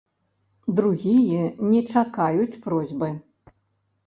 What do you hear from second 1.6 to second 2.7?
не чакаюць